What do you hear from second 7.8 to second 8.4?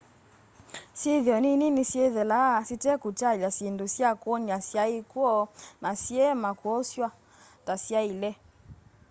syaile